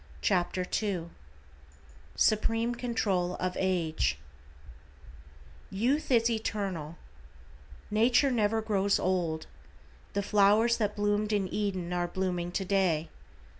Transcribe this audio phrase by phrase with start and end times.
[0.31, 1.09] =Lesson Second
[2.15, 4.17] SUPREME CONTROL OF AGE=
[5.69, 6.97] =YOUTH IS ETERNAL:=
[7.91, 9.45] Nature never grows old.
[10.13, 13.09] The flowers that bloomed in Eden are blooming to day.